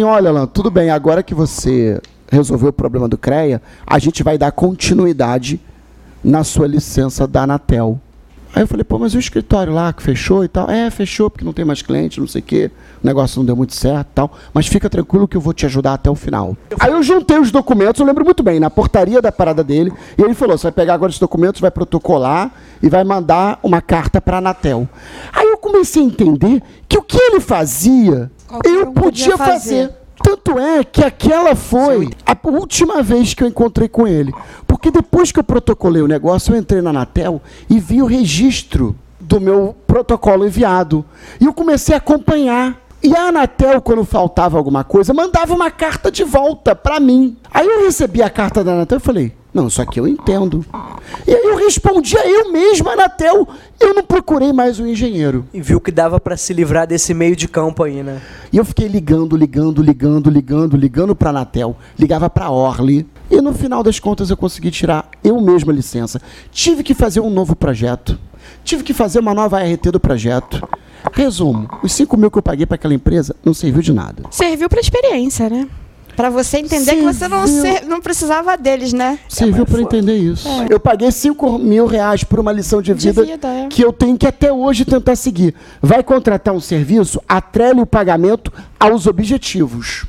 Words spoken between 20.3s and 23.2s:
falou: você vai pegar agora os documentos, vai protocolar e vai